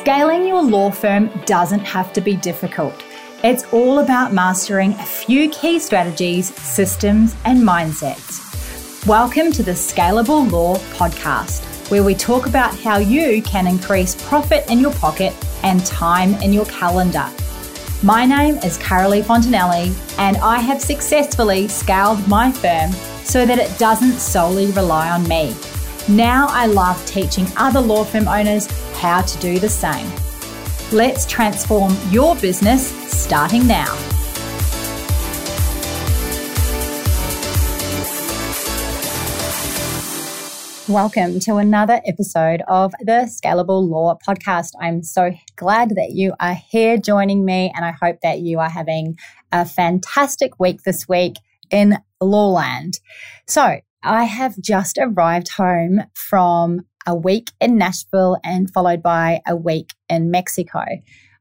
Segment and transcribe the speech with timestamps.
[0.00, 3.04] Scaling your law firm doesn't have to be difficult.
[3.44, 9.06] It's all about mastering a few key strategies, systems, and mindsets.
[9.06, 14.70] Welcome to the Scalable Law Podcast, where we talk about how you can increase profit
[14.70, 15.34] in your pocket
[15.64, 17.28] and time in your calendar.
[18.02, 22.90] My name is Carolee Fontanelli, and I have successfully scaled my firm
[23.22, 25.54] so that it doesn't solely rely on me.
[26.10, 28.66] Now I love teaching other law firm owners
[28.98, 30.10] how to do the same.
[30.90, 33.96] Let's transform your business starting now.
[40.88, 44.72] Welcome to another episode of the Scalable Law Podcast.
[44.80, 48.68] I'm so glad that you are here joining me, and I hope that you are
[48.68, 49.16] having
[49.52, 51.36] a fantastic week this week
[51.70, 52.98] in Lawland.
[53.46, 59.54] So, I have just arrived home from a week in Nashville and followed by a
[59.54, 60.84] week in Mexico.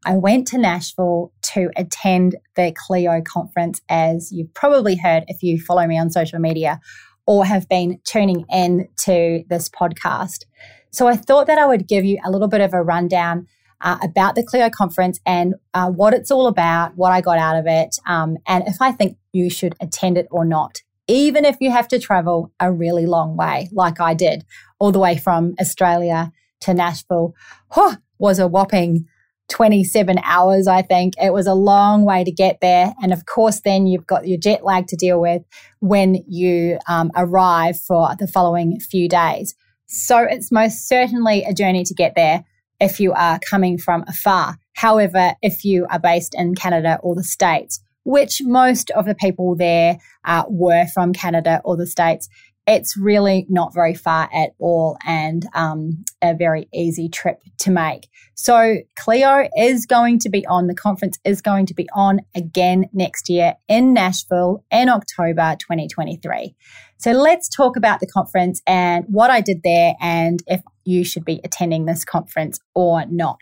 [0.06, 5.60] I went to Nashville to attend the Clio conference, as you've probably heard if you
[5.60, 6.82] follow me on social media
[7.26, 10.46] or have been tuning in to this podcast.
[10.92, 13.48] So I thought that I would give you a little bit of a rundown
[13.80, 17.56] uh, about the Clio conference and uh, what it's all about, what I got out
[17.56, 21.58] of it, um, and if I think you should attend it or not even if
[21.60, 24.46] you have to travel a really long way, like I did,
[24.78, 27.34] all the way from Australia to Nashville,
[27.70, 29.08] huh, was a whopping
[29.50, 31.16] 27 hours, I think.
[31.18, 32.94] It was a long way to get there.
[33.02, 35.42] And of course, then you've got your jet lag to deal with
[35.80, 39.56] when you um, arrive for the following few days.
[39.88, 42.46] So it's most certainly a journey to get there
[42.80, 44.60] if you are coming from afar.
[44.74, 49.56] However, if you are based in Canada or the States, which most of the people
[49.56, 50.00] there
[50.30, 52.30] uh, were from Canada or the States.
[52.68, 58.08] It's really not very far at all and um, a very easy trip to make.
[58.36, 62.86] So, Clio is going to be on, the conference is going to be on again
[62.94, 66.56] next year in Nashville in October 2023.
[67.00, 71.26] So, let's talk about the conference and what I did there and if you should
[71.26, 73.42] be attending this conference or not.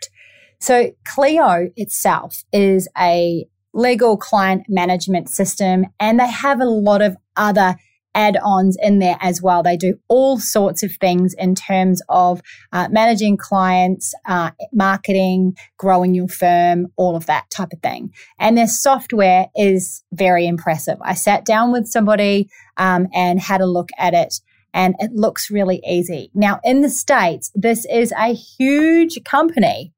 [0.58, 7.16] So, Clio itself is a legal client management system, and they have a lot of
[7.36, 7.76] other
[8.14, 9.62] add ons in there as well.
[9.62, 12.40] They do all sorts of things in terms of
[12.72, 18.12] uh, managing clients, uh, marketing, growing your firm, all of that type of thing.
[18.38, 20.98] And their software is very impressive.
[21.02, 24.40] I sat down with somebody um, and had a look at it.
[24.74, 26.30] And it looks really easy.
[26.34, 29.94] Now, in the States, this is a huge company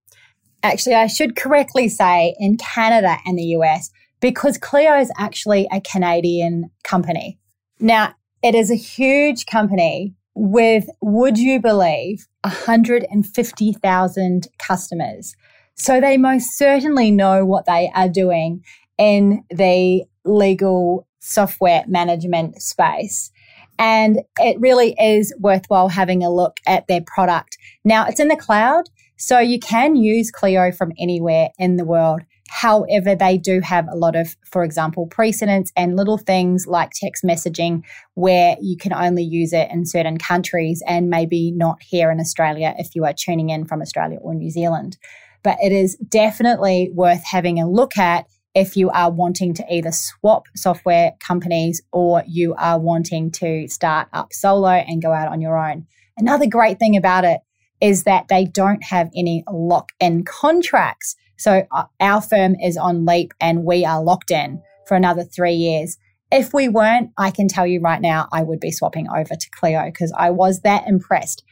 [0.62, 3.90] actually, I should correctly say in Canada and the US,
[4.20, 7.38] because Clio is actually a Canadian company.
[7.78, 15.34] Now, it is a huge company with, would you believe, 150,000 customers.
[15.74, 18.62] So they most certainly know what they are doing
[18.98, 23.30] in the legal software management space.
[23.78, 27.56] And it really is worthwhile having a look at their product.
[27.84, 28.84] Now, it's in the cloud,
[29.20, 32.22] so you can use Clio from anywhere in the world.
[32.48, 37.22] However, they do have a lot of, for example, precedents and little things like text
[37.22, 42.18] messaging where you can only use it in certain countries and maybe not here in
[42.18, 44.96] Australia if you are tuning in from Australia or New Zealand.
[45.42, 49.92] But it is definitely worth having a look at if you are wanting to either
[49.92, 55.42] swap software companies or you are wanting to start up solo and go out on
[55.42, 55.86] your own.
[56.16, 57.40] Another great thing about it
[57.80, 61.16] is that they don't have any lock in contracts.
[61.38, 65.54] So uh, our firm is on Leap and we are locked in for another three
[65.54, 65.96] years.
[66.30, 69.50] If we weren't, I can tell you right now, I would be swapping over to
[69.50, 71.42] Clio because I was that impressed.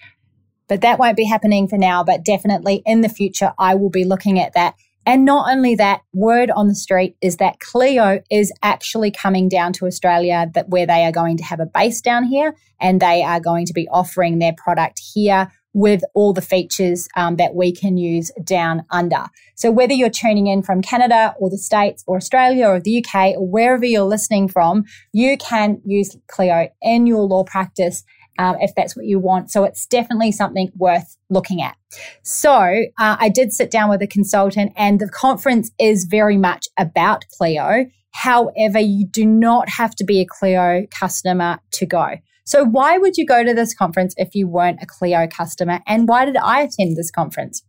[0.69, 4.05] But that won't be happening for now, but definitely in the future, I will be
[4.05, 4.75] looking at that.
[5.06, 9.72] And not only that, word on the street is that Clio is actually coming down
[9.75, 13.22] to Australia, that where they are going to have a base down here and they
[13.22, 17.73] are going to be offering their product here with all the features um, that we
[17.73, 19.26] can use down under.
[19.55, 23.37] So whether you're tuning in from Canada or the States or Australia or the UK
[23.37, 28.05] or wherever you're listening from, you can use Clio in your law practice
[28.38, 29.50] um, if that's what you want.
[29.50, 31.76] So it's definitely something worth looking at.
[32.23, 36.67] So uh, I did sit down with a consultant, and the conference is very much
[36.79, 37.87] about Clio.
[38.12, 42.17] However, you do not have to be a Clio customer to go.
[42.49, 45.81] So, why would you go to this conference if you weren't a Clio customer?
[45.87, 47.62] And why did I attend this conference?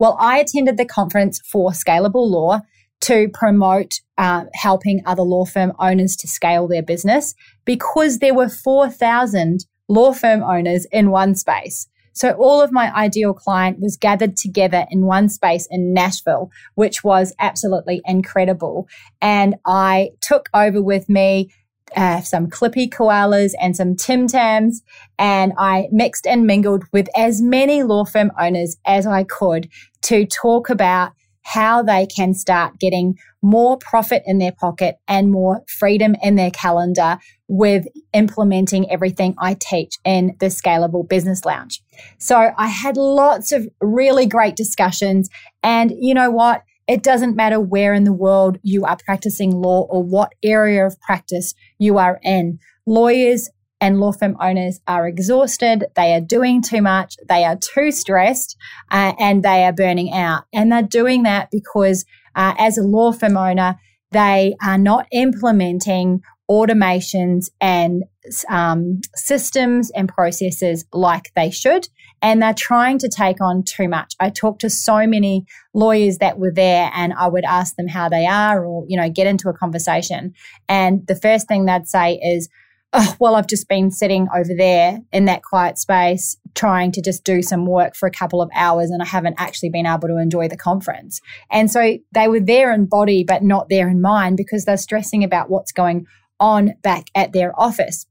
[0.00, 2.62] Well, I attended the conference for Scalable Law
[3.02, 8.48] to promote uh, helping other law firm owners to scale their business because there were
[8.48, 11.86] 4,000 law firm owners in one space.
[12.12, 17.04] So all of my ideal client was gathered together in one space in Nashville, which
[17.04, 18.88] was absolutely incredible.
[19.20, 21.50] And I took over with me
[21.96, 24.82] uh, some clippy koalas and some Tim Tams,
[25.18, 29.68] and I mixed and mingled with as many law firm owners as I could
[30.02, 31.12] to talk about
[31.44, 36.50] how they can start getting more profit in their pocket and more freedom in their
[36.50, 37.18] calendar
[37.48, 41.82] with implementing everything I teach in the Scalable Business Lounge.
[42.18, 45.28] So I had lots of really great discussions.
[45.62, 46.62] And you know what?
[46.86, 51.00] It doesn't matter where in the world you are practicing law or what area of
[51.00, 52.58] practice you are in.
[52.86, 53.48] Lawyers
[53.80, 58.56] and law firm owners are exhausted, they are doing too much, they are too stressed,
[58.90, 60.44] uh, and they are burning out.
[60.52, 62.04] And they're doing that because
[62.34, 63.78] uh, as a law firm owner,
[64.10, 68.04] they are not implementing automations and
[68.48, 71.88] um, systems and processes like they should.
[72.22, 74.14] And they're trying to take on too much.
[74.18, 75.44] I talked to so many
[75.74, 79.10] lawyers that were there and I would ask them how they are or, you know,
[79.10, 80.32] get into a conversation.
[80.68, 82.48] And the first thing they'd say is,
[82.94, 87.24] oh, well, I've just been sitting over there in that quiet space trying to just
[87.24, 90.16] do some work for a couple of hours and I haven't actually been able to
[90.18, 91.20] enjoy the conference.
[91.50, 95.24] And so they were there in body, but not there in mind because they're stressing
[95.24, 96.06] about what's going
[96.40, 98.06] on back at their office.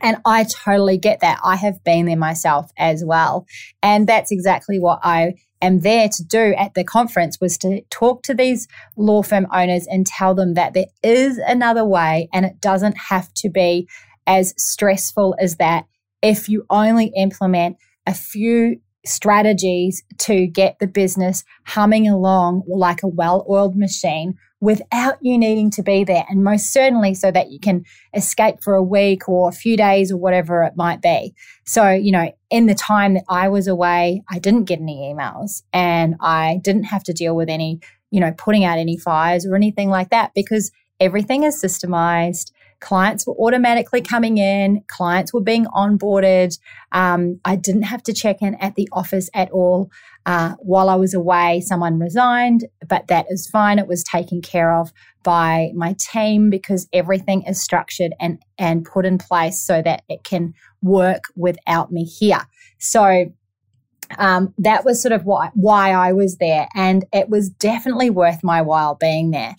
[0.00, 1.40] And I totally get that.
[1.42, 3.46] I have been there myself as well.
[3.82, 8.22] And that's exactly what I am there to do at the conference was to talk
[8.22, 12.60] to these law firm owners and tell them that there is another way and it
[12.60, 13.88] doesn't have to be
[14.26, 15.86] as stressful as that
[16.22, 23.08] if you only implement a few strategies to get the business humming along like a
[23.08, 26.24] well oiled machine without you needing to be there.
[26.28, 27.84] And most certainly so that you can
[28.14, 31.34] escape for a week or a few days or whatever it might be.
[31.64, 35.62] So, you know, in the time that I was away, I didn't get any emails
[35.72, 37.80] and I didn't have to deal with any,
[38.10, 42.50] you know, putting out any fires or anything like that because everything is systemized.
[42.80, 46.58] Clients were automatically coming in, clients were being onboarded.
[46.92, 49.90] Um, I didn't have to check in at the office at all.
[50.26, 53.78] Uh, while I was away, someone resigned, but that is fine.
[53.78, 54.92] It was taken care of
[55.22, 60.24] by my team because everything is structured and, and put in place so that it
[60.24, 62.42] can work without me here.
[62.78, 63.32] So
[64.16, 66.68] um, that was sort of why, why I was there.
[66.74, 69.54] And it was definitely worth my while being there.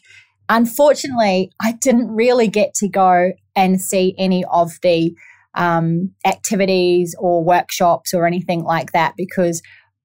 [0.50, 5.16] Unfortunately, I didn't really get to go and see any of the
[5.56, 9.62] um, activities or workshops or anything like that because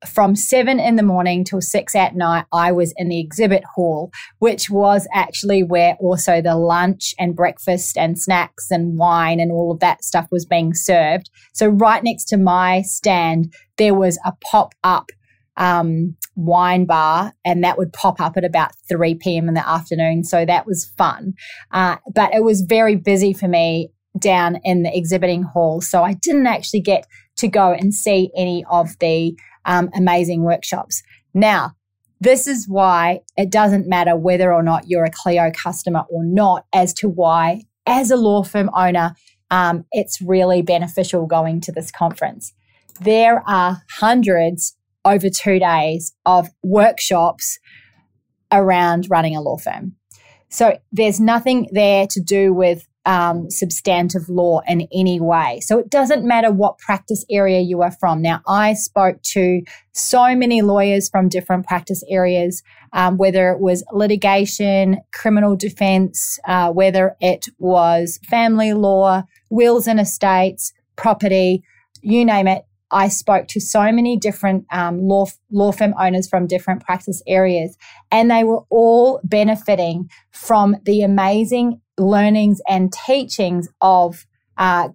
[0.07, 4.11] from seven in the morning till six at night, I was in the exhibit hall,
[4.39, 9.73] which was actually where also the lunch and breakfast and snacks and wine and all
[9.73, 11.31] of that stuff was being served.
[11.53, 15.11] So, right next to my stand, there was a pop up
[15.57, 19.49] um, wine bar, and that would pop up at about 3 p.m.
[19.49, 20.25] in the afternoon.
[20.25, 21.35] So that was fun.
[21.71, 25.81] Uh, but it was very busy for me down in the exhibiting hall.
[25.81, 31.03] So I didn't actually get to go and see any of the um, amazing workshops.
[31.33, 31.75] Now,
[32.21, 36.65] this is why it doesn't matter whether or not you're a Clio customer or not,
[36.73, 39.15] as to why, as a law firm owner,
[39.51, 42.53] um, it's really beneficial going to this conference.
[43.01, 47.59] There are hundreds over two days of workshops
[48.53, 49.97] around running a law firm.
[50.49, 55.61] So there's nothing there to do with um, substantive law in any way.
[55.61, 58.23] So it doesn't matter what practice area you are from.
[58.23, 59.63] Now, I spoke to
[59.93, 62.63] so many lawyers from different practice areas,
[62.93, 70.01] um, whether it was litigation, criminal defense, uh, whether it was family law, wills and
[70.01, 71.63] estates, property,
[72.01, 72.65] you name it.
[72.91, 77.77] I spoke to so many different um, law, law firm owners from different practice areas,
[78.11, 84.27] and they were all benefiting from the amazing learnings and teachings of
[84.57, 84.89] uh,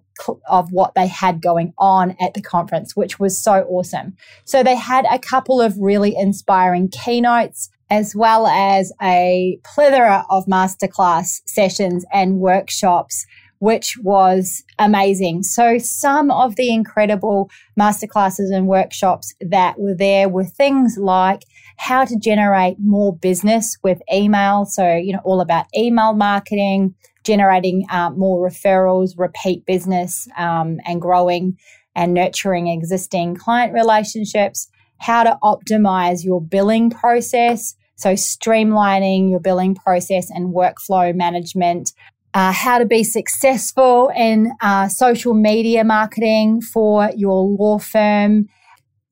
[0.48, 4.16] of what they had going on at the conference, which was so awesome.
[4.44, 10.46] So they had a couple of really inspiring keynotes, as well as a plethora of
[10.46, 13.26] masterclass sessions and workshops
[13.60, 15.42] which was amazing.
[15.42, 21.44] So, some of the incredible masterclasses and workshops that were there were things like
[21.76, 24.64] how to generate more business with email.
[24.64, 31.00] So, you know, all about email marketing, generating uh, more referrals, repeat business, um, and
[31.00, 31.56] growing
[31.94, 37.74] and nurturing existing client relationships, how to optimize your billing process.
[37.96, 41.92] So, streamlining your billing process and workflow management,
[42.34, 48.46] uh, how to be successful in uh, social media marketing for your law firm,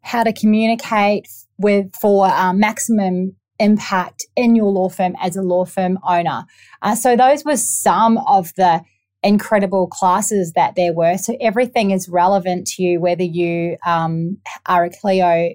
[0.02, 1.26] how to communicate
[1.58, 6.44] with for uh, maximum impact in your law firm as a law firm owner.
[6.82, 8.80] Uh, so those were some of the
[9.22, 11.18] incredible classes that there were.
[11.18, 15.54] So everything is relevant to you, whether you um, are a Clio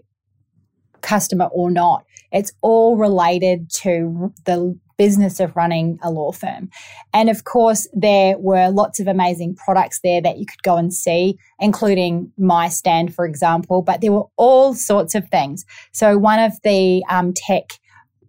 [1.01, 2.05] customer or not.
[2.31, 6.69] It's all related to the business of running a law firm.
[7.13, 10.93] And of course, there were lots of amazing products there that you could go and
[10.93, 15.65] see, including my stand, for example, but there were all sorts of things.
[15.91, 17.63] So, one of the um, tech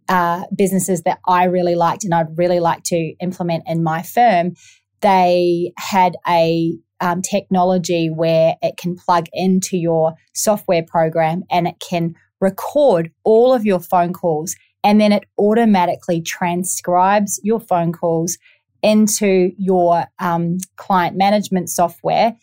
[0.09, 4.53] uh, businesses that I really liked and I'd really like to implement in my firm,
[5.01, 11.77] they had a um, technology where it can plug into your software program and it
[11.81, 14.55] can record all of your phone calls
[14.85, 18.39] and then it automatically transcribes your phone calls
[18.83, 22.37] into your um, client management software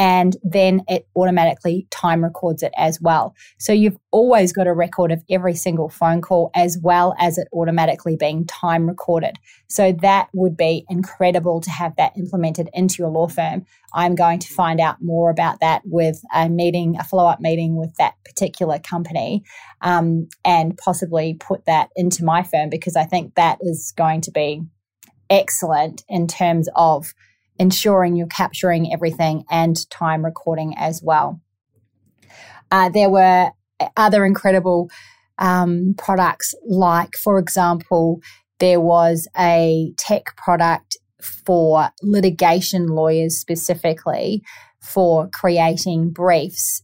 [0.00, 3.34] and then it automatically time records it as well.
[3.58, 7.48] So you've always got a record of every single phone call as well as it
[7.52, 9.36] automatically being time recorded.
[9.68, 13.66] So that would be incredible to have that implemented into your law firm.
[13.92, 17.76] I'm going to find out more about that with a meeting, a follow up meeting
[17.76, 19.44] with that particular company,
[19.82, 24.30] um, and possibly put that into my firm because I think that is going to
[24.30, 24.62] be
[25.28, 27.12] excellent in terms of
[27.58, 31.40] ensuring you're capturing everything and time recording as well.
[32.70, 33.50] Uh, there were
[33.96, 34.90] other incredible
[35.38, 38.20] um, products, like, for example,
[38.58, 44.42] there was a tech product for litigation lawyers specifically
[44.80, 46.82] for creating briefs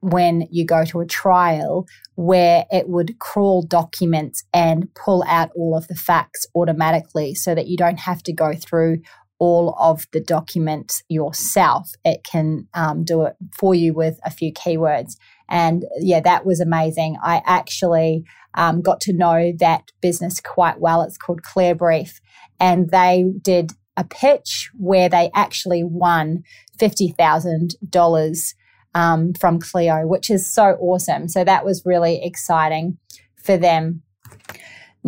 [0.00, 5.76] when you go to a trial where it would crawl documents and pull out all
[5.76, 8.98] of the facts automatically so that you don't have to go through
[9.38, 11.92] all of the documents yourself.
[12.04, 15.16] It can um, do it for you with a few keywords.
[15.48, 17.16] And yeah, that was amazing.
[17.22, 21.02] I actually um, got to know that business quite well.
[21.02, 22.20] It's called Clearbrief.
[22.60, 26.42] And they did a pitch where they actually won
[26.78, 28.54] $50,000
[28.94, 31.28] um, from Clio, which is so awesome.
[31.28, 32.98] So that was really exciting
[33.42, 34.02] for them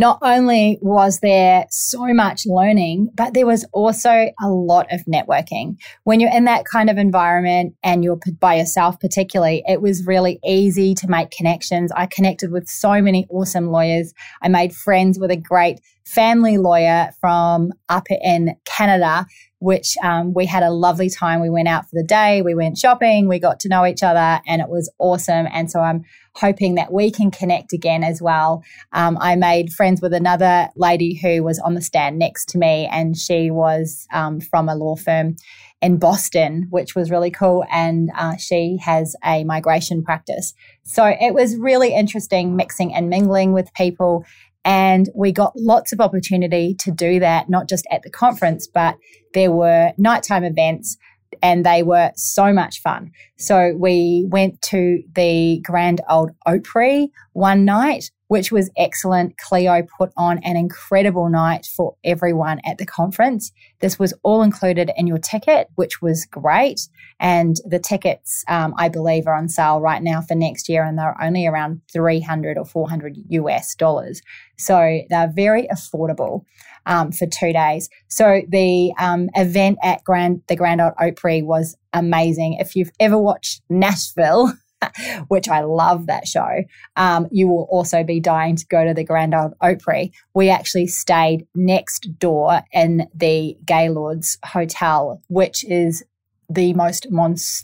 [0.00, 5.76] not only was there so much learning, but there was also a lot of networking.
[6.04, 10.40] When you're in that kind of environment and you're by yourself, particularly, it was really
[10.42, 11.92] easy to make connections.
[11.94, 14.14] I connected with so many awesome lawyers.
[14.40, 19.26] I made friends with a great family lawyer from up in Canada
[19.60, 21.40] which um, we had a lovely time.
[21.40, 24.40] We went out for the day, we went shopping, we got to know each other,
[24.46, 25.46] and it was awesome.
[25.52, 28.64] And so I'm hoping that we can connect again as well.
[28.92, 32.88] Um, I made friends with another lady who was on the stand next to me,
[32.90, 35.36] and she was um, from a law firm
[35.82, 37.64] in Boston, which was really cool.
[37.70, 40.54] And uh, she has a migration practice.
[40.84, 44.24] So it was really interesting mixing and mingling with people.
[44.64, 48.96] And we got lots of opportunity to do that, not just at the conference, but
[49.32, 50.96] there were nighttime events
[51.42, 53.12] and they were so much fun.
[53.38, 59.36] So we went to the Grand Old Opry one night, which was excellent.
[59.38, 63.50] Clio put on an incredible night for everyone at the conference.
[63.80, 66.80] This was all included in your ticket, which was great.
[67.18, 70.96] And the tickets, um, I believe, are on sale right now for next year, and
[70.96, 74.22] they're only around 300 or 400 US dollars.
[74.56, 76.44] So they're very affordable
[76.86, 77.88] um, for two days.
[78.06, 82.58] So the um, event at Grand the Grand Ole Opry was amazing.
[82.60, 84.52] If you've ever watched Nashville,
[85.28, 86.64] which I love that show,
[86.96, 90.12] um, you will also be dying to go to the Grand Ole Opry.
[90.34, 96.04] We actually stayed next door in the Gaylord's Hotel, which is
[96.48, 97.06] the most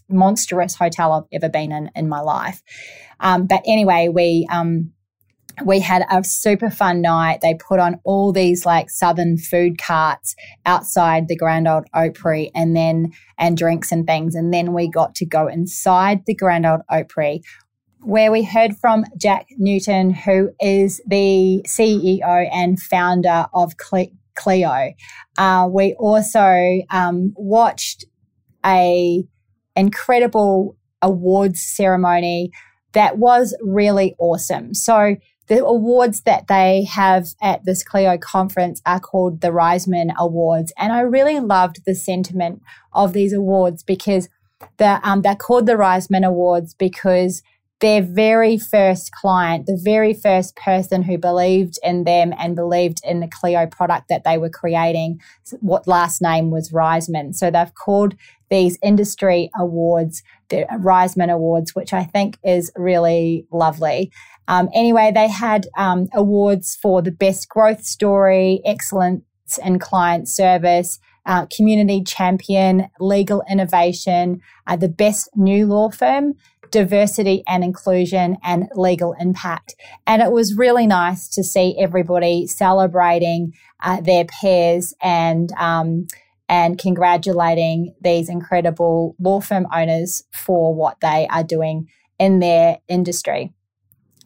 [0.09, 2.63] monstrous hotel I've ever been in in my life.
[3.19, 4.93] Um, but anyway, we um,
[5.65, 7.41] we had a super fun night.
[7.41, 10.35] They put on all these like southern food carts
[10.67, 14.35] outside the Grand Old Opry and then and drinks and things.
[14.35, 17.43] And then we got to go inside the Grand Old Opry
[18.07, 23.75] where we heard from Jack Newton, who is the CEO and founder of
[24.37, 24.93] Clio.
[25.37, 28.05] Uh, we also um, watched
[28.65, 29.25] a
[29.75, 32.53] incredible awards ceremony
[32.93, 34.73] that was really awesome.
[34.73, 35.17] So
[35.49, 40.73] the awards that they have at this Clio conference are called the Reisman Awards.
[40.77, 42.63] And I really loved the sentiment
[42.93, 44.29] of these awards because
[44.79, 47.43] the, um, they're called the Reisman Awards because
[47.81, 53.21] their very first client, the very first person who believed in them and believed in
[53.21, 55.21] the Clio product that they were creating,
[55.61, 57.35] what last name was Reisman.
[57.35, 58.15] So they've called
[58.49, 64.13] these industry awards the Reisman Awards, which I think is really lovely.
[64.49, 69.23] Um, anyway, they had um, awards for the best growth story, excellence
[69.65, 76.35] in client service, uh, community champion, legal innovation, uh, the best new law firm,
[76.71, 79.75] diversity and inclusion, and legal impact.
[80.07, 86.07] And it was really nice to see everybody celebrating uh, their peers and um,
[86.49, 91.89] and congratulating these incredible law firm owners for what they are doing
[92.21, 93.53] in their industry.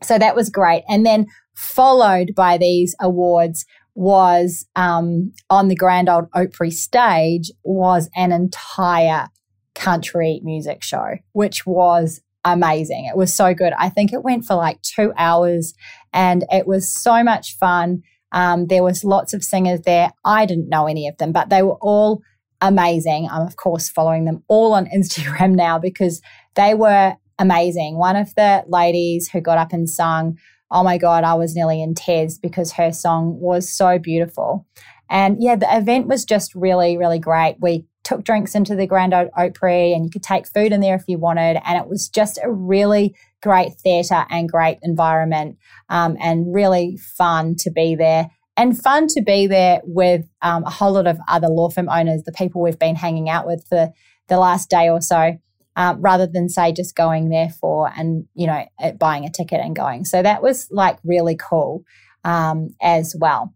[0.02, 0.82] So that was great.
[0.88, 3.64] And then followed by these awards
[3.94, 9.28] was um, on the Grand Old Opry stage was an entire
[9.74, 13.06] country music show, which was amazing.
[13.06, 13.72] It was so good.
[13.78, 15.74] I think it went for like two hours
[16.12, 18.02] and it was so much fun.
[18.32, 20.12] Um, there was lots of singers there.
[20.24, 22.22] I didn't know any of them, but they were all
[22.60, 23.28] amazing.
[23.30, 26.22] I'm of course following them all on Instagram now because
[26.54, 27.96] they were amazing.
[27.96, 30.38] One of the ladies who got up and sung,
[30.70, 34.66] oh my God, I was nearly in tears because her song was so beautiful.
[35.08, 37.56] And yeah, the event was just really, really great.
[37.60, 41.04] We took drinks into the Grand Opry and you could take food in there if
[41.08, 41.60] you wanted.
[41.66, 45.56] And it was just a really great theatre and great environment
[45.88, 48.30] um, and really fun to be there.
[48.56, 52.22] And fun to be there with um, a whole lot of other law firm owners,
[52.24, 53.90] the people we've been hanging out with for
[54.28, 55.38] the last day or so,
[55.76, 58.64] um, rather than say just going there for and, you know,
[58.98, 60.04] buying a ticket and going.
[60.04, 61.84] So that was like really cool
[62.24, 63.54] um, as well.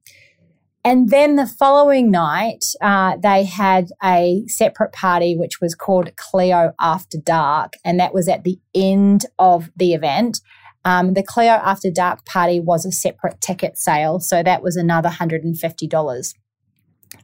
[0.87, 6.73] And then the following night, uh, they had a separate party which was called Clio
[6.79, 10.41] After Dark, and that was at the end of the event.
[10.85, 15.09] Um, the Clio After Dark party was a separate ticket sale, so that was another
[15.09, 16.35] $150.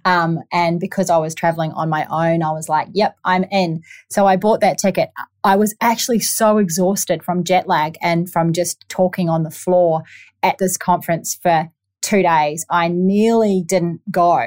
[0.04, 3.83] Um, and because I was traveling on my own, I was like, yep, I'm in.
[4.09, 5.11] So I bought that ticket.
[5.45, 10.02] I was actually so exhausted from jet lag and from just talking on the floor
[10.42, 11.69] at this conference for
[12.02, 12.64] two days.
[12.71, 14.47] I nearly didn't go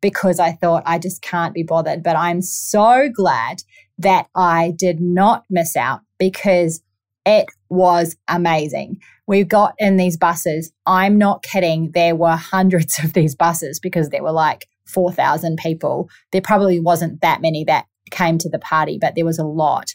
[0.00, 2.02] because I thought I just can't be bothered.
[2.02, 3.62] But I'm so glad
[3.98, 6.82] that I did not miss out because
[7.24, 8.98] it was amazing.
[9.26, 10.72] We got in these buses.
[10.86, 11.92] I'm not kidding.
[11.94, 16.08] There were hundreds of these buses because there were like 4,000 people.
[16.32, 19.94] There probably wasn't that many that came to the party, but there was a lot.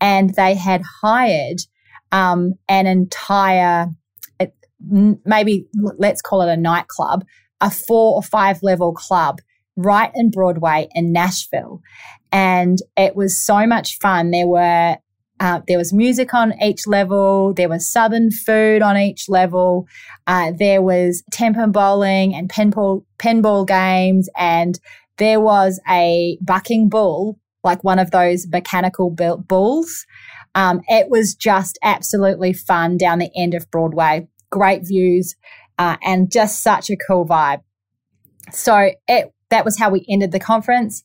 [0.00, 1.58] And they had hired
[2.12, 3.88] um, an entire
[4.90, 5.66] maybe
[5.98, 7.24] let's call it a nightclub,
[7.60, 9.40] a four or five level club
[9.76, 11.80] right in Broadway in Nashville.
[12.30, 14.30] And it was so much fun.
[14.30, 14.96] There were
[15.40, 17.52] uh, there was music on each level.
[17.54, 19.86] There was southern food on each level.
[20.26, 24.78] Uh, there was tempo bowling and pinball pinball games, and
[25.18, 30.06] there was a bucking bull, like one of those mechanical bulls.
[30.54, 35.34] Um, it was just absolutely fun down the end of Broadway great views,
[35.78, 37.60] uh, and just such a cool vibe.
[38.52, 41.02] So it that was how we ended the conference.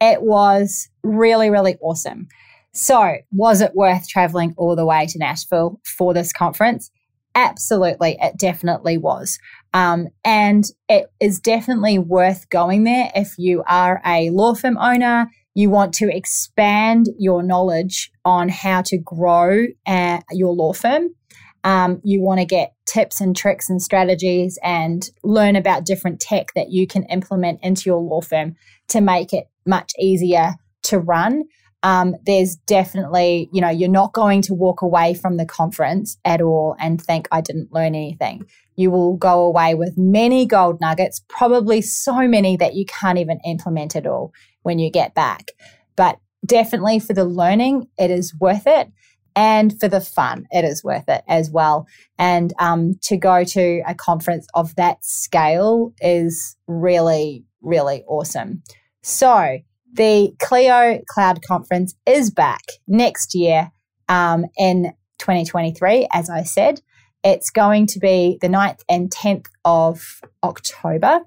[0.00, 2.28] It was really, really awesome.
[2.72, 6.90] So, was it worth traveling all the way to Nashville for this conference?
[7.34, 9.38] Absolutely, it definitely was.
[9.72, 15.30] Um, and it is definitely worth going there if you are a law firm owner,
[15.54, 21.14] you want to expand your knowledge on how to grow uh, your law firm.
[21.62, 26.52] Um, you want to get tips and tricks and strategies and learn about different tech
[26.54, 28.54] that you can implement into your law firm
[28.88, 30.54] to make it much easier
[30.84, 31.44] to run.
[31.82, 36.42] Um, there's definitely, you know, you're not going to walk away from the conference at
[36.42, 38.44] all and think, I didn't learn anything.
[38.76, 43.40] You will go away with many gold nuggets, probably so many that you can't even
[43.46, 45.52] implement at all when you get back.
[45.96, 48.90] But definitely for the learning, it is worth it
[49.36, 51.86] and for the fun, it is worth it as well.
[52.18, 58.62] And um, to go to a conference of that scale is really, really awesome.
[59.02, 59.58] So,
[59.92, 63.70] the Clio Cloud Conference is back next year
[64.08, 66.80] um, in 2023, as I said.
[67.22, 71.20] It's going to be the 9th and 10th of October,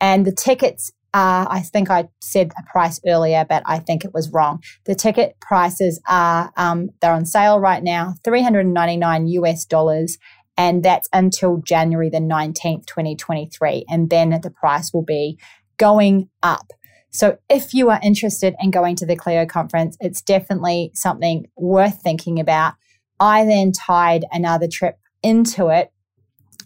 [0.00, 4.12] and the tickets uh, I think I said a price earlier, but I think it
[4.12, 4.62] was wrong.
[4.84, 9.64] The ticket prices are um, they're on sale right now, three hundred ninety nine US
[9.64, 10.18] dollars,
[10.58, 15.38] and that's until January the nineteenth, twenty twenty three, and then the price will be
[15.78, 16.72] going up.
[17.10, 22.02] So if you are interested in going to the Clio conference, it's definitely something worth
[22.02, 22.74] thinking about.
[23.18, 25.90] I then tied another trip into it.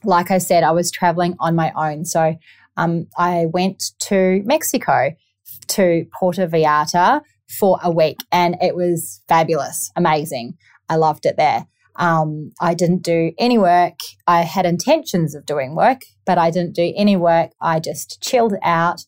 [0.04, 2.04] Like I said, I was traveling on my own.
[2.04, 2.36] So
[2.76, 5.12] um, I went to Mexico
[5.68, 10.54] to Puerto Vallarta for a week and it was fabulous, amazing.
[10.88, 11.66] I loved it there.
[11.96, 13.98] Um, I didn't do any work.
[14.26, 17.50] I had intentions of doing work, but I didn't do any work.
[17.60, 19.04] I just chilled out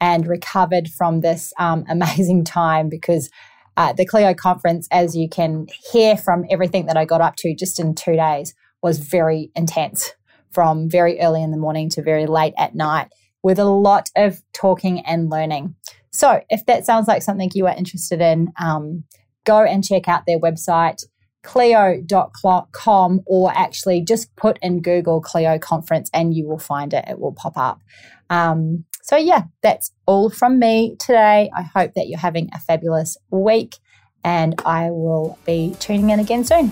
[0.00, 3.30] and recovered from this um, amazing time because
[3.76, 7.54] uh, the Clio conference, as you can hear from everything that I got up to
[7.54, 10.12] just in two days, was very intense
[10.50, 13.08] from very early in the morning to very late at night
[13.42, 15.76] with a lot of talking and learning.
[16.10, 19.04] So, if that sounds like something you are interested in, um,
[19.44, 21.04] go and check out their website,
[21.48, 27.06] clio.com, or actually just put in Google Clio Conference and you will find it.
[27.08, 27.80] It will pop up.
[28.28, 31.50] Um, so, yeah, that's all from me today.
[31.56, 33.76] I hope that you're having a fabulous week,
[34.22, 36.68] and I will be tuning in again soon.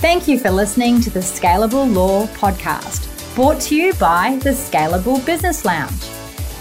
[0.00, 5.24] Thank you for listening to the Scalable Law Podcast, brought to you by the Scalable
[5.26, 6.02] Business Lounge.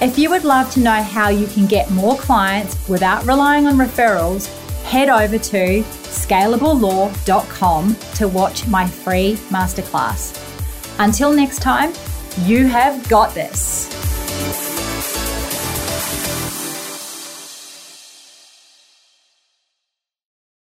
[0.01, 3.77] If you would love to know how you can get more clients without relying on
[3.77, 4.49] referrals,
[4.91, 10.37] head over to scalablelaw.com to watch my free masterclass.
[10.99, 11.93] Until next time,
[12.43, 14.10] you have got this.